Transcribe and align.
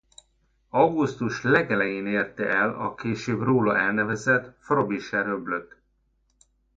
Augusztus 0.69 1.41
legelején 1.43 2.05
érte 2.05 2.47
el 2.49 2.73
a 2.73 2.95
később 2.95 3.39
róla 3.41 3.77
elnevezett 3.77 4.57
Frobisher-öblöt. 4.59 5.77